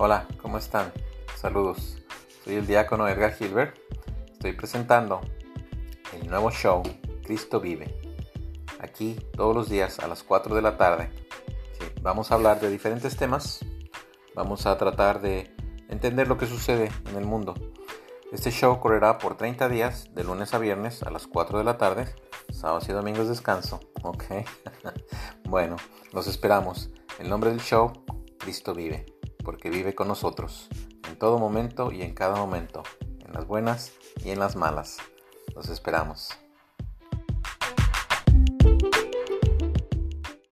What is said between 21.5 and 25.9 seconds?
de la tarde. Sábados y domingos descanso. Ok. bueno,